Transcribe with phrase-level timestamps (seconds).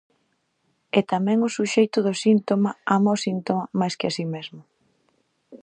[0.97, 4.61] E tamén o suxeito do síntoma ama o síntoma máis que a si mesmo.